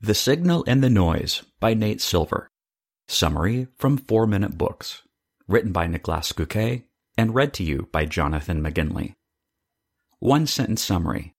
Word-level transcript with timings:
The 0.00 0.14
Signal 0.14 0.62
and 0.68 0.80
the 0.80 0.88
Noise 0.88 1.42
by 1.58 1.74
Nate 1.74 2.00
Silver. 2.00 2.52
Summary 3.08 3.66
from 3.78 3.96
4 3.96 4.28
Minute 4.28 4.56
Books. 4.56 5.02
Written 5.48 5.72
by 5.72 5.88
Niklas 5.88 6.32
Göke 6.32 6.84
and 7.16 7.34
read 7.34 7.52
to 7.54 7.64
you 7.64 7.88
by 7.90 8.04
Jonathan 8.04 8.62
McGinley. 8.62 9.16
One 10.20 10.46
sentence 10.46 10.84
summary. 10.84 11.34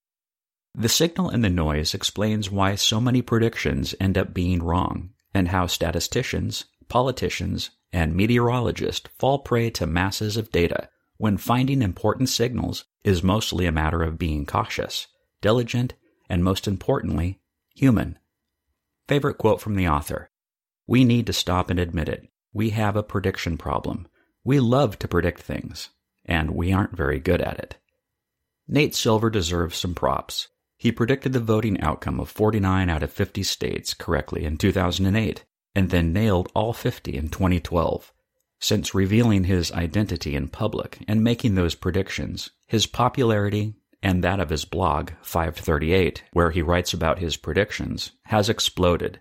The 0.75 0.89
Signal 0.89 1.29
and 1.29 1.41
the 1.41 1.49
Noise 1.49 1.93
explains 1.93 2.51
why 2.51 2.75
so 2.75 2.99
many 2.99 3.21
predictions 3.21 3.95
end 3.97 4.17
up 4.17 4.33
being 4.33 4.61
wrong 4.61 5.11
and 5.33 5.47
how 5.47 5.65
statisticians, 5.67 6.65
politicians, 6.89 7.69
and 7.93 8.13
meteorologists 8.13 9.07
fall 9.17 9.39
prey 9.39 9.69
to 9.69 9.87
masses 9.87 10.35
of 10.35 10.51
data 10.51 10.89
when 11.15 11.37
finding 11.37 11.81
important 11.81 12.27
signals 12.27 12.83
is 13.05 13.23
mostly 13.23 13.65
a 13.65 13.71
matter 13.71 14.03
of 14.03 14.19
being 14.19 14.45
cautious, 14.45 15.07
diligent, 15.39 15.93
and 16.27 16.43
most 16.43 16.67
importantly, 16.67 17.39
human. 17.73 18.18
Favorite 19.09 19.39
quote 19.39 19.59
from 19.59 19.73
the 19.73 19.87
author 19.87 20.29
We 20.85 21.03
need 21.03 21.25
to 21.25 21.33
stop 21.33 21.71
and 21.71 21.79
admit 21.79 22.07
it. 22.07 22.29
We 22.53 22.69
have 22.69 22.95
a 22.95 23.01
prediction 23.01 23.57
problem. 23.57 24.07
We 24.43 24.59
love 24.59 24.99
to 24.99 25.07
predict 25.07 25.41
things, 25.41 25.89
and 26.25 26.51
we 26.51 26.71
aren't 26.71 26.95
very 26.95 27.17
good 27.17 27.41
at 27.41 27.57
it. 27.57 27.77
Nate 28.67 28.93
Silver 28.93 29.31
deserves 29.31 29.77
some 29.77 29.95
props. 29.95 30.49
He 30.77 30.91
predicted 30.91 31.33
the 31.33 31.39
voting 31.39 31.81
outcome 31.81 32.19
of 32.19 32.29
49 32.29 32.87
out 32.87 33.01
of 33.01 33.11
50 33.11 33.41
states 33.41 33.95
correctly 33.95 34.45
in 34.45 34.59
2008, 34.59 35.43
and 35.73 35.89
then 35.89 36.13
nailed 36.13 36.51
all 36.53 36.71
50 36.71 37.17
in 37.17 37.29
2012. 37.29 38.13
Since 38.59 38.93
revealing 38.93 39.45
his 39.45 39.71
identity 39.71 40.35
in 40.35 40.49
public 40.49 40.99
and 41.07 41.23
making 41.23 41.55
those 41.55 41.73
predictions, 41.73 42.51
his 42.67 42.85
popularity 42.85 43.73
and 44.01 44.23
that 44.23 44.39
of 44.39 44.49
his 44.49 44.65
blog, 44.65 45.11
538, 45.21 46.23
where 46.31 46.51
he 46.51 46.61
writes 46.61 46.93
about 46.93 47.19
his 47.19 47.37
predictions, 47.37 48.11
has 48.25 48.49
exploded. 48.49 49.19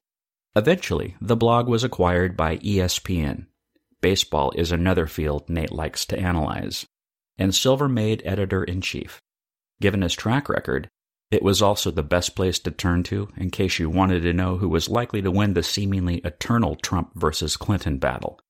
Eventually, 0.54 1.16
the 1.20 1.36
blog 1.36 1.68
was 1.68 1.84
acquired 1.84 2.36
by 2.36 2.58
ESPN. 2.58 3.46
Baseball 4.00 4.52
is 4.54 4.70
another 4.70 5.06
field 5.06 5.48
Nate 5.48 5.72
likes 5.72 6.06
to 6.06 6.18
analyze. 6.18 6.86
And 7.36 7.54
Silver 7.54 7.88
made 7.88 8.22
editor 8.24 8.64
in 8.64 8.80
chief. 8.80 9.20
Given 9.80 10.02
his 10.02 10.14
track 10.14 10.48
record, 10.48 10.88
it 11.30 11.42
was 11.42 11.60
also 11.60 11.90
the 11.90 12.02
best 12.02 12.34
place 12.34 12.58
to 12.60 12.70
turn 12.70 13.02
to 13.04 13.28
in 13.36 13.50
case 13.50 13.78
you 13.78 13.90
wanted 13.90 14.22
to 14.22 14.32
know 14.32 14.56
who 14.56 14.68
was 14.68 14.88
likely 14.88 15.20
to 15.22 15.30
win 15.30 15.54
the 15.54 15.62
seemingly 15.62 16.18
eternal 16.18 16.74
Trump 16.76 17.12
versus 17.14 17.56
Clinton 17.56 17.98
battle. 17.98 18.40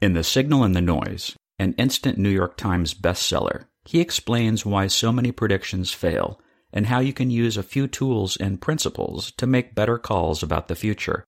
In 0.00 0.14
The 0.14 0.24
Signal 0.24 0.64
and 0.64 0.74
the 0.74 0.80
Noise, 0.80 1.36
an 1.58 1.74
instant 1.74 2.18
New 2.18 2.30
York 2.30 2.56
Times 2.56 2.92
bestseller, 2.92 3.66
he 3.84 4.00
explains 4.00 4.64
why 4.64 4.86
so 4.86 5.12
many 5.12 5.30
predictions 5.32 5.92
fail 5.92 6.40
and 6.72 6.86
how 6.86 6.98
you 6.98 7.12
can 7.12 7.30
use 7.30 7.56
a 7.56 7.62
few 7.62 7.86
tools 7.86 8.36
and 8.36 8.60
principles 8.60 9.30
to 9.32 9.46
make 9.46 9.74
better 9.74 9.98
calls 9.98 10.42
about 10.42 10.68
the 10.68 10.74
future. 10.74 11.24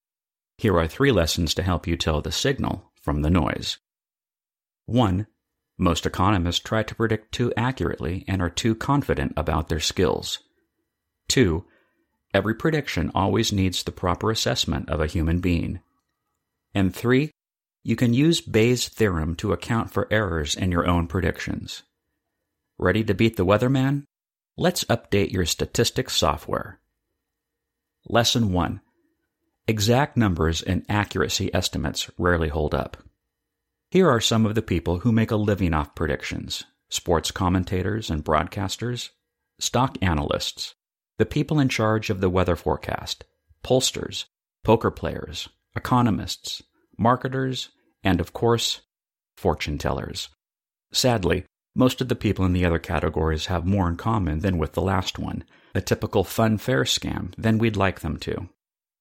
Here 0.57 0.77
are 0.77 0.87
three 0.87 1.11
lessons 1.11 1.53
to 1.53 1.63
help 1.63 1.87
you 1.87 1.95
tell 1.95 2.21
the 2.21 2.31
signal 2.31 2.91
from 3.01 3.21
the 3.21 3.29
noise. 3.29 3.77
1. 4.87 5.27
Most 5.77 6.05
economists 6.05 6.59
try 6.59 6.83
to 6.83 6.95
predict 6.95 7.31
too 7.31 7.53
accurately 7.55 8.25
and 8.27 8.41
are 8.41 8.49
too 8.49 8.73
confident 8.73 9.33
about 9.37 9.69
their 9.69 9.79
skills. 9.79 10.39
2. 11.29 11.63
Every 12.33 12.55
prediction 12.55 13.11
always 13.13 13.53
needs 13.53 13.83
the 13.83 13.91
proper 13.91 14.31
assessment 14.31 14.89
of 14.89 14.99
a 14.99 15.07
human 15.07 15.39
being. 15.39 15.79
And 16.73 16.93
3. 16.93 17.31
You 17.83 17.95
can 17.95 18.13
use 18.13 18.41
Bayes' 18.41 18.89
theorem 18.89 19.35
to 19.35 19.53
account 19.53 19.91
for 19.91 20.07
errors 20.11 20.55
in 20.55 20.71
your 20.71 20.87
own 20.87 21.07
predictions. 21.07 21.83
Ready 22.79 23.03
to 23.05 23.15
beat 23.15 23.37
the 23.37 23.45
weatherman? 23.45 24.03
Let's 24.55 24.83
update 24.83 25.31
your 25.31 25.45
statistics 25.45 26.15
software. 26.15 26.79
Lesson 28.05 28.53
1 28.53 28.81
Exact 29.67 30.15
numbers 30.15 30.61
and 30.61 30.85
accuracy 30.87 31.51
estimates 31.55 32.11
rarely 32.19 32.49
hold 32.49 32.75
up. 32.75 32.97
Here 33.89 34.07
are 34.07 34.21
some 34.21 34.45
of 34.45 34.53
the 34.53 34.61
people 34.61 34.99
who 34.99 35.11
make 35.11 35.31
a 35.31 35.35
living 35.35 35.73
off 35.73 35.95
predictions 35.95 36.65
sports 36.87 37.31
commentators 37.31 38.11
and 38.11 38.23
broadcasters, 38.23 39.09
stock 39.59 39.97
analysts, 40.03 40.75
the 41.17 41.25
people 41.25 41.59
in 41.59 41.69
charge 41.69 42.11
of 42.11 42.21
the 42.21 42.29
weather 42.29 42.55
forecast, 42.55 43.25
pollsters, 43.63 44.25
poker 44.63 44.91
players, 44.91 45.49
economists, 45.75 46.61
marketers, 46.95 47.69
and 48.03 48.21
of 48.21 48.33
course, 48.33 48.81
fortune 49.35 49.79
tellers. 49.79 50.29
Sadly, 50.93 51.43
most 51.77 52.01
of 52.01 52.07
the 52.07 52.15
people 52.15 52.43
in 52.43 52.53
the 52.53 52.65
other 52.65 52.79
categories 52.79 53.45
have 53.45 53.63
more 53.63 53.87
in 53.87 53.95
common 53.95 54.39
than 54.39 54.57
with 54.57 54.73
the 54.73 54.81
last 54.81 55.19
one, 55.19 55.43
a 55.75 55.81
typical 55.81 56.23
fun 56.23 56.57
fair 56.57 56.83
scam, 56.83 57.35
than 57.37 57.59
we'd 57.59 57.77
like 57.77 57.99
them 57.99 58.17
to. 58.17 58.49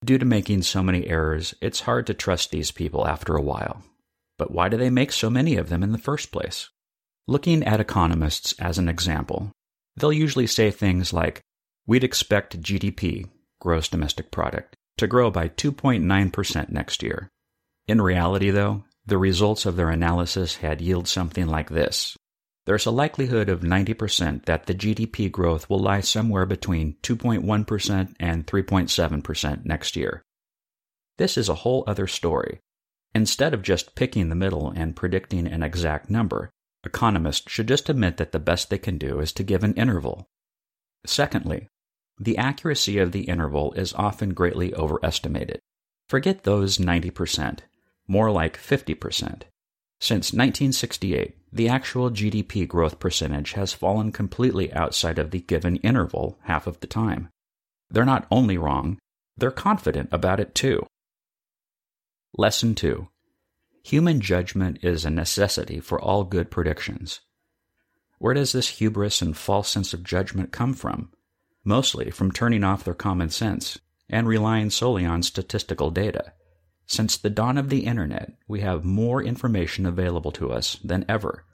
Due 0.04 0.18
to 0.18 0.26
making 0.26 0.60
so 0.60 0.82
many 0.82 1.06
errors, 1.06 1.54
it's 1.62 1.80
hard 1.80 2.06
to 2.06 2.12
trust 2.12 2.50
these 2.50 2.70
people 2.70 3.08
after 3.08 3.34
a 3.34 3.40
while. 3.40 3.82
But 4.36 4.50
why 4.50 4.68
do 4.68 4.76
they 4.76 4.90
make 4.90 5.10
so 5.10 5.30
many 5.30 5.56
of 5.56 5.70
them 5.70 5.82
in 5.82 5.92
the 5.92 5.98
first 5.98 6.30
place? 6.30 6.68
Looking 7.26 7.64
at 7.64 7.80
economists 7.80 8.52
as 8.58 8.76
an 8.76 8.90
example, 8.90 9.50
they'll 9.96 10.12
usually 10.12 10.46
say 10.46 10.70
things 10.70 11.14
like, 11.14 11.40
We'd 11.86 12.04
expect 12.04 12.60
GDP, 12.60 13.26
gross 13.58 13.88
domestic 13.88 14.30
product, 14.30 14.76
to 14.98 15.06
grow 15.06 15.30
by 15.30 15.48
2.9% 15.48 16.68
next 16.68 17.02
year. 17.02 17.30
In 17.88 18.02
reality, 18.02 18.50
though, 18.50 18.84
the 19.06 19.16
results 19.16 19.64
of 19.64 19.76
their 19.76 19.88
analysis 19.88 20.56
had 20.56 20.82
yielded 20.82 21.08
something 21.08 21.46
like 21.46 21.70
this. 21.70 22.16
There's 22.66 22.86
a 22.86 22.90
likelihood 22.90 23.48
of 23.48 23.60
90% 23.60 24.44
that 24.44 24.66
the 24.66 24.74
GDP 24.74 25.30
growth 25.30 25.70
will 25.70 25.78
lie 25.78 26.00
somewhere 26.00 26.46
between 26.46 26.96
2.1% 27.02 28.14
and 28.18 28.46
3.7% 28.46 29.64
next 29.64 29.96
year. 29.96 30.22
This 31.16 31.38
is 31.38 31.48
a 31.48 31.54
whole 31.54 31.84
other 31.86 32.06
story. 32.06 32.60
Instead 33.14 33.54
of 33.54 33.62
just 33.62 33.94
picking 33.94 34.28
the 34.28 34.34
middle 34.34 34.70
and 34.70 34.96
predicting 34.96 35.46
an 35.46 35.62
exact 35.62 36.10
number, 36.10 36.50
economists 36.84 37.50
should 37.50 37.68
just 37.68 37.88
admit 37.88 38.18
that 38.18 38.32
the 38.32 38.38
best 38.38 38.68
they 38.68 38.78
can 38.78 38.98
do 38.98 39.20
is 39.20 39.32
to 39.32 39.42
give 39.42 39.64
an 39.64 39.72
interval. 39.74 40.26
Secondly, 41.06 41.68
the 42.18 42.36
accuracy 42.36 42.98
of 42.98 43.12
the 43.12 43.22
interval 43.22 43.72
is 43.72 43.94
often 43.94 44.34
greatly 44.34 44.74
overestimated. 44.74 45.60
Forget 46.08 46.42
those 46.42 46.78
90% 46.78 47.60
more 48.08 48.30
like 48.30 48.58
50%. 48.58 49.42
Since 50.00 50.32
1968, 50.32 51.36
the 51.56 51.68
actual 51.68 52.10
GDP 52.10 52.68
growth 52.68 52.98
percentage 52.98 53.52
has 53.52 53.72
fallen 53.72 54.12
completely 54.12 54.72
outside 54.72 55.18
of 55.18 55.30
the 55.30 55.40
given 55.40 55.76
interval 55.76 56.38
half 56.42 56.66
of 56.66 56.80
the 56.80 56.86
time. 56.86 57.28
They're 57.90 58.04
not 58.04 58.26
only 58.30 58.58
wrong, 58.58 58.98
they're 59.36 59.50
confident 59.50 60.08
about 60.12 60.40
it 60.40 60.54
too. 60.54 60.86
Lesson 62.36 62.74
2 62.74 63.08
Human 63.84 64.20
judgment 64.20 64.78
is 64.82 65.04
a 65.04 65.10
necessity 65.10 65.80
for 65.80 66.00
all 66.00 66.24
good 66.24 66.50
predictions. 66.50 67.20
Where 68.18 68.34
does 68.34 68.52
this 68.52 68.68
hubris 68.68 69.22
and 69.22 69.36
false 69.36 69.68
sense 69.68 69.94
of 69.94 70.02
judgment 70.02 70.52
come 70.52 70.74
from? 70.74 71.12
Mostly 71.64 72.10
from 72.10 72.32
turning 72.32 72.64
off 72.64 72.84
their 72.84 72.94
common 72.94 73.30
sense 73.30 73.78
and 74.08 74.26
relying 74.26 74.70
solely 74.70 75.04
on 75.04 75.22
statistical 75.22 75.90
data. 75.90 76.32
Since 76.86 77.16
the 77.16 77.30
dawn 77.30 77.58
of 77.58 77.68
the 77.68 77.84
Internet, 77.84 78.34
we 78.46 78.60
have 78.60 78.84
more 78.84 79.22
information 79.22 79.86
available 79.86 80.32
to 80.32 80.52
us 80.52 80.76
than 80.84 81.04
ever. 81.08 81.44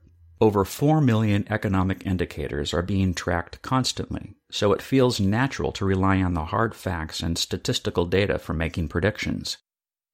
Over 0.40 0.64
4 0.64 1.00
million 1.00 1.46
economic 1.48 2.04
indicators 2.04 2.74
are 2.74 2.82
being 2.82 3.14
tracked 3.14 3.62
constantly, 3.62 4.34
so 4.50 4.72
it 4.72 4.82
feels 4.82 5.20
natural 5.20 5.72
to 5.72 5.84
rely 5.84 6.20
on 6.20 6.34
the 6.34 6.46
hard 6.46 6.74
facts 6.74 7.20
and 7.20 7.38
statistical 7.38 8.06
data 8.06 8.38
for 8.38 8.52
making 8.52 8.88
predictions. 8.88 9.58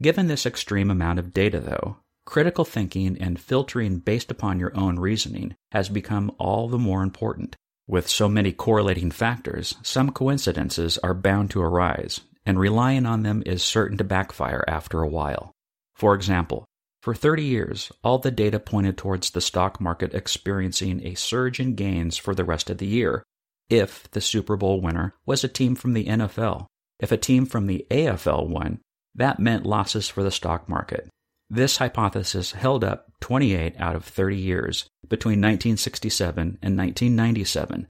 Given 0.02 0.28
this 0.28 0.46
extreme 0.46 0.90
amount 0.90 1.18
of 1.18 1.32
data, 1.32 1.60
though, 1.60 1.96
critical 2.24 2.64
thinking 2.64 3.16
and 3.18 3.40
filtering 3.40 3.98
based 3.98 4.30
upon 4.30 4.60
your 4.60 4.76
own 4.76 4.98
reasoning 4.98 5.56
has 5.72 5.88
become 5.88 6.30
all 6.38 6.68
the 6.68 6.78
more 6.78 7.02
important. 7.02 7.56
With 7.86 8.06
so 8.06 8.28
many 8.28 8.52
correlating 8.52 9.10
factors, 9.10 9.74
some 9.82 10.12
coincidences 10.12 10.98
are 10.98 11.14
bound 11.14 11.50
to 11.52 11.62
arise, 11.62 12.20
and 12.48 12.58
relying 12.58 13.04
on 13.04 13.22
them 13.24 13.42
is 13.44 13.62
certain 13.62 13.98
to 13.98 14.04
backfire 14.04 14.64
after 14.66 15.02
a 15.02 15.08
while. 15.08 15.52
For 15.94 16.14
example, 16.14 16.64
for 17.02 17.14
30 17.14 17.44
years, 17.44 17.92
all 18.02 18.18
the 18.18 18.30
data 18.30 18.58
pointed 18.58 18.96
towards 18.96 19.30
the 19.30 19.42
stock 19.42 19.82
market 19.82 20.14
experiencing 20.14 21.06
a 21.06 21.14
surge 21.14 21.60
in 21.60 21.74
gains 21.74 22.16
for 22.16 22.34
the 22.34 22.46
rest 22.46 22.70
of 22.70 22.78
the 22.78 22.86
year, 22.86 23.22
if 23.68 24.10
the 24.12 24.22
Super 24.22 24.56
Bowl 24.56 24.80
winner 24.80 25.14
was 25.26 25.44
a 25.44 25.48
team 25.48 25.74
from 25.74 25.92
the 25.92 26.06
NFL. 26.06 26.64
If 26.98 27.12
a 27.12 27.18
team 27.18 27.44
from 27.44 27.66
the 27.66 27.86
AFL 27.90 28.48
won, 28.48 28.80
that 29.14 29.38
meant 29.38 29.66
losses 29.66 30.08
for 30.08 30.22
the 30.22 30.30
stock 30.30 30.70
market. 30.70 31.06
This 31.50 31.76
hypothesis 31.76 32.52
held 32.52 32.82
up 32.82 33.12
28 33.20 33.74
out 33.78 33.94
of 33.94 34.06
30 34.06 34.36
years 34.36 34.86
between 35.06 35.38
1967 35.38 36.58
and 36.62 36.78
1997, 36.78 37.88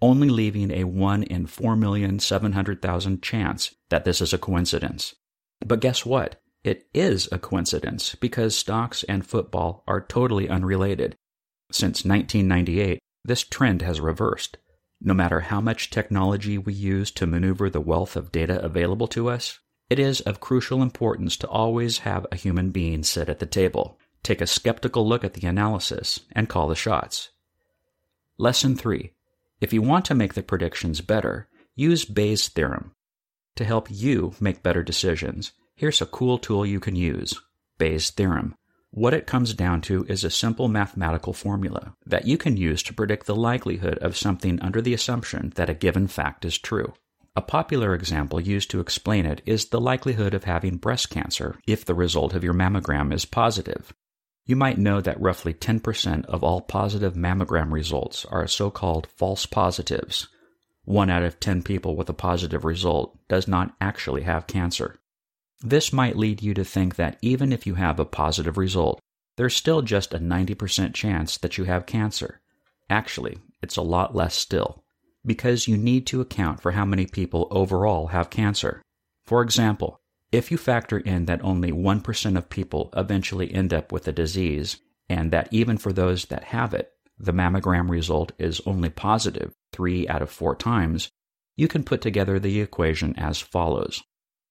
only 0.00 0.28
leaving 0.28 0.70
a 0.70 0.84
1 0.84 1.22
in 1.24 1.46
4,700,000 1.46 3.22
chance 3.22 3.74
that 3.90 4.04
this 4.04 4.20
is 4.20 4.32
a 4.32 4.38
coincidence. 4.38 5.14
But 5.64 5.80
guess 5.80 6.06
what? 6.06 6.40
It 6.64 6.88
is 6.92 7.28
a 7.32 7.38
coincidence 7.38 8.14
because 8.16 8.56
stocks 8.56 9.04
and 9.04 9.26
football 9.26 9.84
are 9.86 10.00
totally 10.00 10.48
unrelated. 10.48 11.16
Since 11.70 12.04
1998, 12.04 12.98
this 13.24 13.44
trend 13.44 13.82
has 13.82 14.00
reversed. 14.00 14.58
No 15.00 15.14
matter 15.14 15.40
how 15.40 15.60
much 15.60 15.90
technology 15.90 16.58
we 16.58 16.72
use 16.72 17.10
to 17.12 17.26
maneuver 17.26 17.70
the 17.70 17.80
wealth 17.80 18.16
of 18.16 18.32
data 18.32 18.60
available 18.64 19.06
to 19.08 19.28
us, 19.28 19.58
It 19.90 19.98
is 19.98 20.20
of 20.22 20.40
crucial 20.40 20.82
importance 20.82 21.36
to 21.38 21.48
always 21.48 21.98
have 21.98 22.26
a 22.30 22.36
human 22.36 22.70
being 22.70 23.02
sit 23.02 23.30
at 23.30 23.38
the 23.38 23.46
table, 23.46 23.98
take 24.22 24.42
a 24.42 24.46
skeptical 24.46 25.08
look 25.08 25.24
at 25.24 25.32
the 25.32 25.46
analysis, 25.46 26.20
and 26.32 26.48
call 26.48 26.68
the 26.68 26.74
shots. 26.74 27.30
Lesson 28.36 28.76
3. 28.76 29.12
If 29.60 29.72
you 29.72 29.82
want 29.82 30.04
to 30.06 30.14
make 30.14 30.34
the 30.34 30.42
predictions 30.42 31.00
better, 31.00 31.48
use 31.74 32.04
Bayes' 32.04 32.48
theorem. 32.48 32.92
To 33.56 33.64
help 33.64 33.88
you 33.90 34.34
make 34.38 34.62
better 34.62 34.84
decisions, 34.84 35.52
here's 35.74 36.00
a 36.00 36.06
cool 36.06 36.38
tool 36.38 36.64
you 36.64 36.78
can 36.78 36.94
use 36.94 37.40
Bayes' 37.76 38.10
theorem. 38.10 38.54
What 38.90 39.14
it 39.14 39.26
comes 39.26 39.54
down 39.54 39.80
to 39.82 40.04
is 40.08 40.22
a 40.22 40.30
simple 40.30 40.68
mathematical 40.68 41.32
formula 41.32 41.94
that 42.06 42.26
you 42.26 42.38
can 42.38 42.56
use 42.56 42.82
to 42.84 42.94
predict 42.94 43.26
the 43.26 43.36
likelihood 43.36 43.98
of 43.98 44.16
something 44.16 44.60
under 44.60 44.80
the 44.80 44.94
assumption 44.94 45.52
that 45.56 45.68
a 45.68 45.74
given 45.74 46.06
fact 46.06 46.44
is 46.44 46.56
true. 46.56 46.94
A 47.34 47.42
popular 47.42 47.94
example 47.94 48.40
used 48.40 48.70
to 48.70 48.80
explain 48.80 49.26
it 49.26 49.42
is 49.44 49.66
the 49.66 49.80
likelihood 49.80 50.34
of 50.34 50.44
having 50.44 50.76
breast 50.76 51.10
cancer 51.10 51.58
if 51.66 51.84
the 51.84 51.94
result 51.94 52.32
of 52.32 52.42
your 52.42 52.54
mammogram 52.54 53.12
is 53.12 53.24
positive. 53.24 53.92
You 54.48 54.56
might 54.56 54.78
know 54.78 55.02
that 55.02 55.20
roughly 55.20 55.52
10% 55.52 56.24
of 56.24 56.42
all 56.42 56.62
positive 56.62 57.12
mammogram 57.12 57.70
results 57.70 58.24
are 58.24 58.46
so 58.46 58.70
called 58.70 59.06
false 59.14 59.44
positives. 59.44 60.26
One 60.86 61.10
out 61.10 61.22
of 61.22 61.38
10 61.38 61.62
people 61.62 61.96
with 61.96 62.08
a 62.08 62.14
positive 62.14 62.64
result 62.64 63.18
does 63.28 63.46
not 63.46 63.76
actually 63.78 64.22
have 64.22 64.46
cancer. 64.46 64.96
This 65.60 65.92
might 65.92 66.16
lead 66.16 66.40
you 66.42 66.54
to 66.54 66.64
think 66.64 66.96
that 66.96 67.18
even 67.20 67.52
if 67.52 67.66
you 67.66 67.74
have 67.74 68.00
a 68.00 68.06
positive 68.06 68.56
result, 68.56 69.02
there's 69.36 69.54
still 69.54 69.82
just 69.82 70.14
a 70.14 70.18
90% 70.18 70.94
chance 70.94 71.36
that 71.36 71.58
you 71.58 71.64
have 71.64 71.84
cancer. 71.84 72.40
Actually, 72.88 73.36
it's 73.62 73.76
a 73.76 73.82
lot 73.82 74.16
less 74.16 74.34
still, 74.34 74.82
because 75.26 75.68
you 75.68 75.76
need 75.76 76.06
to 76.06 76.22
account 76.22 76.62
for 76.62 76.72
how 76.72 76.86
many 76.86 77.04
people 77.04 77.48
overall 77.50 78.06
have 78.06 78.30
cancer. 78.30 78.80
For 79.26 79.42
example, 79.42 79.97
if 80.30 80.50
you 80.50 80.58
factor 80.58 80.98
in 80.98 81.24
that 81.26 81.42
only 81.42 81.72
1% 81.72 82.36
of 82.36 82.50
people 82.50 82.90
eventually 82.96 83.52
end 83.52 83.72
up 83.72 83.92
with 83.92 84.04
the 84.04 84.12
disease, 84.12 84.78
and 85.08 85.30
that 85.30 85.48
even 85.50 85.78
for 85.78 85.92
those 85.92 86.26
that 86.26 86.44
have 86.44 86.74
it, 86.74 86.92
the 87.18 87.32
mammogram 87.32 87.88
result 87.88 88.32
is 88.38 88.60
only 88.66 88.90
positive 88.90 89.54
3 89.72 90.06
out 90.08 90.22
of 90.22 90.30
4 90.30 90.54
times, 90.56 91.08
you 91.56 91.66
can 91.66 91.82
put 91.82 92.00
together 92.00 92.38
the 92.38 92.60
equation 92.60 93.18
as 93.18 93.40
follows. 93.40 94.02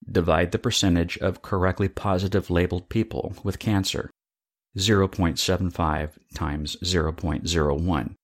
Divide 0.10 0.52
the 0.52 0.60
percentage 0.60 1.18
of 1.20 1.42
correctly 1.42 1.88
positive 1.88 2.50
labeled 2.50 2.90
people 2.90 3.34
with 3.44 3.60
cancer, 3.60 4.10
0.75 4.78 6.12
times 6.36 6.76
0.01, 6.84 8.16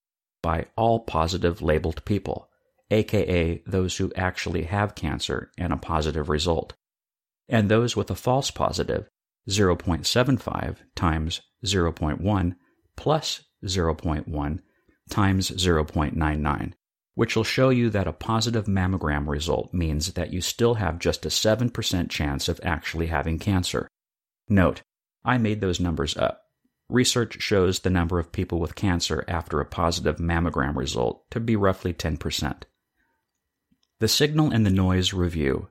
by 0.42 0.66
all 0.76 1.00
positive 1.00 1.62
labeled 1.62 2.04
people, 2.04 2.48
aka 2.90 3.62
those 3.66 3.96
who 3.96 4.12
actually 4.14 4.64
have 4.64 4.94
cancer 4.94 5.50
and 5.56 5.72
a 5.72 5.76
positive 5.76 6.28
result, 6.28 6.74
and 7.48 7.68
those 7.68 7.96
with 7.96 8.10
a 8.10 8.14
false 8.14 8.50
positive, 8.50 9.08
0.75 9.48 10.76
times 10.94 11.40
0.1 11.64 12.56
plus 12.96 13.44
0.1 13.64 14.58
times 15.10 15.50
0.99 15.50 16.72
which 17.14 17.36
will 17.36 17.44
show 17.44 17.68
you 17.68 17.90
that 17.90 18.08
a 18.08 18.12
positive 18.12 18.66
mammogram 18.66 19.28
result 19.28 19.72
means 19.72 20.12
that 20.14 20.32
you 20.32 20.40
still 20.40 20.74
have 20.74 20.98
just 20.98 21.24
a 21.24 21.28
7% 21.28 22.10
chance 22.10 22.48
of 22.48 22.60
actually 22.62 23.06
having 23.06 23.38
cancer. 23.38 23.88
Note, 24.48 24.82
I 25.24 25.38
made 25.38 25.60
those 25.60 25.80
numbers 25.80 26.16
up. 26.16 26.42
Research 26.88 27.40
shows 27.40 27.80
the 27.80 27.90
number 27.90 28.18
of 28.18 28.32
people 28.32 28.58
with 28.58 28.74
cancer 28.74 29.24
after 29.26 29.60
a 29.60 29.64
positive 29.64 30.16
mammogram 30.16 30.76
result 30.76 31.24
to 31.30 31.40
be 31.40 31.56
roughly 31.56 31.94
10%. 31.94 32.62
The 34.00 34.08
signal 34.08 34.50
and 34.50 34.66
the 34.66 34.70
noise 34.70 35.12
review. 35.12 35.68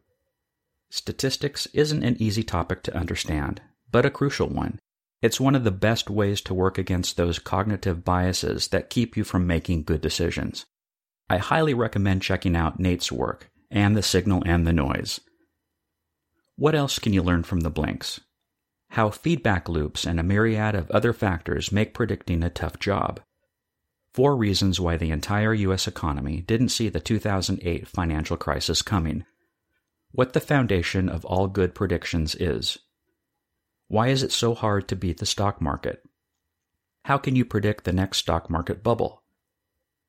Statistics 0.96 1.66
isn't 1.74 2.04
an 2.04 2.16
easy 2.20 2.44
topic 2.44 2.84
to 2.84 2.96
understand, 2.96 3.60
but 3.90 4.06
a 4.06 4.12
crucial 4.12 4.48
one. 4.48 4.78
It's 5.24 5.40
one 5.40 5.56
of 5.56 5.64
the 5.64 5.72
best 5.72 6.08
ways 6.08 6.40
to 6.42 6.54
work 6.54 6.78
against 6.78 7.18
those 7.18 7.40
cognitive 7.40 8.06
biases 8.06 8.68
that 8.68 8.92
keep 8.92 9.18
you 9.18 9.24
from 9.24 9.48
making 9.48 9.86
good 9.86 10.02
decisions. 10.02 10.68
I 11.32 11.40
highly 11.40 11.74
recommend 11.74 12.22
checking 12.22 12.56
out 12.56 12.80
Nate's 12.80 13.12
work 13.12 13.50
and 13.72 13.98
the 13.98 14.04
signal 14.04 14.44
and 14.46 14.68
the 14.68 14.72
noise. 14.72 15.20
What 16.58 16.76
else 16.76 17.00
can 17.00 17.12
you 17.12 17.24
learn 17.24 17.42
from 17.42 17.62
the 17.62 17.72
blinks? 17.72 18.20
How 18.92 19.10
feedback 19.10 19.68
loops 19.68 20.06
and 20.06 20.20
a 20.20 20.24
myriad 20.24 20.76
of 20.76 20.92
other 20.92 21.12
factors 21.12 21.72
make 21.72 21.96
predicting 21.96 22.44
a 22.44 22.52
tough 22.52 22.78
job. 22.78 23.20
Four 24.14 24.36
reasons 24.36 24.80
why 24.80 24.98
the 24.98 25.10
entire 25.10 25.56
U.S. 25.56 25.88
economy 25.88 26.42
didn't 26.42 26.70
see 26.70 26.88
the 26.88 27.00
2008 27.00 27.88
financial 27.88 28.38
crisis 28.38 28.84
coming. 28.84 29.26
What 30.14 30.34
the 30.34 30.40
foundation 30.40 31.10
of 31.10 31.26
all 31.26 31.48
good 31.48 31.76
predictions 31.76 32.34
is. 32.36 32.78
Why 33.90 34.08
is 34.08 34.24
it 34.24 34.32
so 34.32 34.56
hard 34.56 34.88
to 34.88 34.96
beat 34.96 35.18
the 35.18 35.26
stock 35.26 35.62
market? 35.62 36.02
How 37.04 37.18
can 37.18 37.36
you 37.36 37.44
predict 37.44 37.84
the 37.84 37.92
next 37.92 38.20
stock 38.20 38.50
market 38.50 38.82
bubble? 38.82 39.24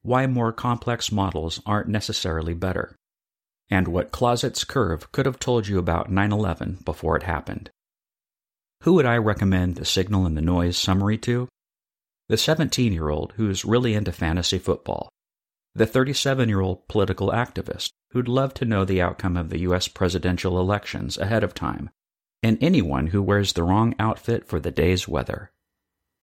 why 0.04 0.26
more 0.26 0.52
complex 0.52 1.10
models 1.10 1.60
aren't 1.64 1.88
necessarily 1.88 2.52
better, 2.52 2.94
and 3.70 3.88
what 3.88 4.12
Clauset's 4.12 4.62
curve 4.62 5.10
could 5.12 5.24
have 5.24 5.38
told 5.38 5.66
you 5.66 5.78
about 5.78 6.10
9 6.10 6.30
11 6.30 6.80
before 6.84 7.16
it 7.16 7.22
happened. 7.22 7.70
Who 8.82 8.92
would 8.92 9.06
I 9.06 9.16
recommend 9.16 9.76
the 9.76 9.86
signal 9.86 10.26
and 10.26 10.36
the 10.36 10.42
noise 10.42 10.76
summary 10.76 11.16
to? 11.18 11.48
The 12.28 12.36
17 12.36 12.92
year 12.92 13.08
old 13.08 13.32
who's 13.36 13.64
really 13.64 13.94
into 13.94 14.12
fantasy 14.12 14.58
football, 14.58 15.08
the 15.74 15.86
37 15.86 16.48
year 16.48 16.60
old 16.60 16.86
political 16.88 17.30
activist 17.30 17.92
who'd 18.10 18.28
love 18.28 18.54
to 18.54 18.64
know 18.64 18.84
the 18.84 19.02
outcome 19.02 19.36
of 19.36 19.50
the 19.50 19.60
U.S. 19.60 19.88
presidential 19.88 20.60
elections 20.60 21.18
ahead 21.18 21.42
of 21.42 21.52
time, 21.52 21.90
and 22.42 22.56
anyone 22.60 23.08
who 23.08 23.20
wears 23.20 23.54
the 23.54 23.64
wrong 23.64 23.94
outfit 23.98 24.46
for 24.46 24.60
the 24.60 24.70
day's 24.70 25.08
weather. 25.08 25.50